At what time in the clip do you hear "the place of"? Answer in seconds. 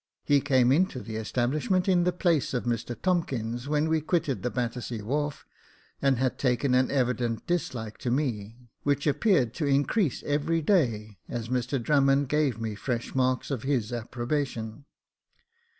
2.05-2.63